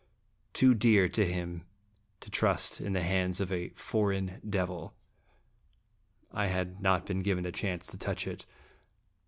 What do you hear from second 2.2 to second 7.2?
to trust in the hands of a "foreign devil," I had not